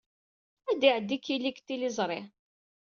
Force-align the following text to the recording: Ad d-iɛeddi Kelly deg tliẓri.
Ad 0.69 0.77
d-iɛeddi 0.79 1.17
Kelly 1.17 1.51
deg 1.51 1.57
tliẓri. 1.67 2.21